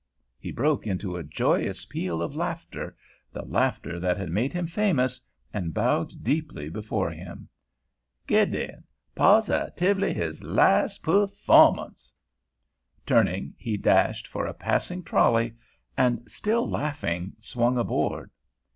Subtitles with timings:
[0.39, 5.21] He broke into a joyous peal of laughter—the laughter that had made him famous,
[5.53, 7.47] and bowed deeply before him.
[8.25, 12.11] "Gideon—posi tive ly his las' puffawmunce."
[13.05, 15.53] Turning, he dashed for a passing trolley,
[15.95, 18.31] and, still laughing, swung aboard.